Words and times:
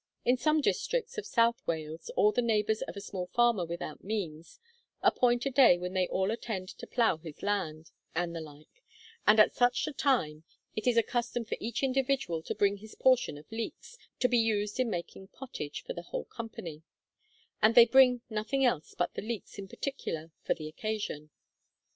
In 0.25 0.35
some 0.35 0.61
districts 0.61 1.19
of 1.19 1.27
South 1.27 1.61
Wales 1.67 2.09
all 2.15 2.31
the 2.31 2.41
neighbours 2.41 2.81
of 2.81 2.97
a 2.97 3.01
small 3.01 3.27
farmer 3.27 3.63
without 3.63 4.03
means 4.03 4.59
appoint 5.03 5.45
a 5.45 5.51
day 5.51 5.77
when 5.77 5.93
they 5.93 6.07
all 6.07 6.31
attend 6.31 6.69
to 6.69 6.87
plough 6.87 7.17
his 7.17 7.43
land, 7.43 7.91
and 8.15 8.35
the 8.35 8.41
like; 8.41 8.81
and 9.27 9.39
at 9.39 9.53
such 9.53 9.85
a 9.85 9.93
time 9.93 10.43
it 10.75 10.87
is 10.87 10.97
a 10.97 11.03
custom 11.03 11.45
for 11.45 11.55
each 11.59 11.83
individual 11.83 12.41
to 12.41 12.55
bring 12.55 12.77
his 12.77 12.95
portion 12.95 13.37
of 13.37 13.51
leeks, 13.51 13.95
to 14.17 14.27
be 14.27 14.39
used 14.39 14.79
in 14.79 14.89
making 14.89 15.27
pottage 15.27 15.83
for 15.83 15.93
the 15.93 16.01
whole 16.09 16.25
company; 16.25 16.81
and 17.61 17.75
they 17.75 17.85
bring 17.85 18.21
nothing 18.27 18.65
else 18.65 18.95
but 18.97 19.13
the 19.13 19.21
leeks 19.21 19.59
in 19.59 19.67
particular 19.67 20.31
for 20.41 20.55
the 20.55 20.67
occasion.' 20.67 21.29